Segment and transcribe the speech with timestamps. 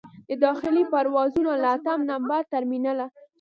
[0.29, 3.05] د داخلي پروازونو له اتم نمبر ټرمینله.